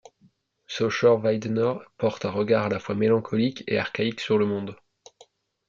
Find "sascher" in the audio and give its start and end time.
0.65-1.21